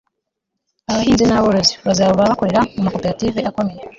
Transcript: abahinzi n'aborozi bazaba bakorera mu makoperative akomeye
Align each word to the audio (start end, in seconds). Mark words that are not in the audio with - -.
abahinzi 0.91 1.23
n'aborozi 1.25 1.73
bazaba 1.87 2.19
bakorera 2.21 2.61
mu 2.75 2.81
makoperative 2.85 3.39
akomeye 3.49 3.81